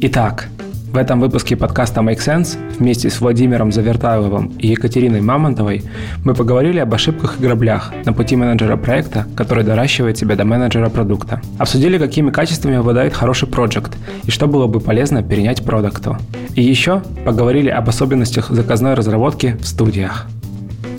[0.00, 0.48] Итак,
[0.94, 5.82] в этом выпуске подкаста Make Sense вместе с Владимиром Завертайловым и Екатериной Мамонтовой
[6.22, 10.88] мы поговорили об ошибках и граблях на пути менеджера проекта, который доращивает себя до менеджера
[10.90, 11.40] продукта.
[11.58, 16.16] Обсудили, какими качествами обладает хороший проект и что было бы полезно перенять продукту.
[16.54, 20.28] И еще поговорили об особенностях заказной разработки в студиях.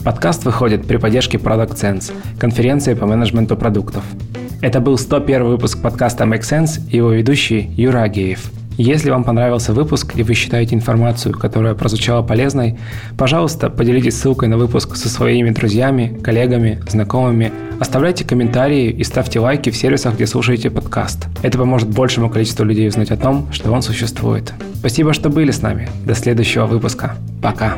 [0.04, 4.04] Подкаст выходит при поддержке Product Sense, конференции по менеджменту продуктов.
[4.60, 8.52] Это был 101 выпуск подкаста Make Sense и его ведущий Юра Агеев–
[8.84, 12.78] если вам понравился выпуск и вы считаете информацию, которая прозвучала полезной,
[13.18, 17.52] пожалуйста, поделитесь ссылкой на выпуск со своими друзьями, коллегами, знакомыми.
[17.80, 21.28] Оставляйте комментарии и ставьте лайки в сервисах, где слушаете подкаст.
[21.42, 24.54] Это поможет большему количеству людей узнать о том, что он существует.
[24.76, 25.90] Спасибо, что были с нами.
[26.06, 27.16] До следующего выпуска.
[27.42, 27.78] Пока.